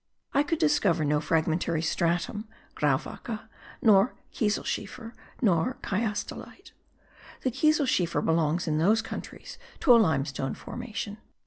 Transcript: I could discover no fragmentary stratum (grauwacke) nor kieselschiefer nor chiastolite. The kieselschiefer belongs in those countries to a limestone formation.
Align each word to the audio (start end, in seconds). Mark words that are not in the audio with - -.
I 0.33 0.41
could 0.41 0.57
discover 0.57 1.05
no 1.05 1.21
fragmentary 1.21 1.83
stratum 1.83 2.47
(grauwacke) 2.75 3.41
nor 3.83 4.15
kieselschiefer 4.33 5.13
nor 5.43 5.77
chiastolite. 5.83 6.71
The 7.43 7.51
kieselschiefer 7.51 8.25
belongs 8.25 8.67
in 8.67 8.79
those 8.79 9.03
countries 9.03 9.59
to 9.81 9.93
a 9.95 10.01
limestone 10.01 10.55
formation. 10.55 11.19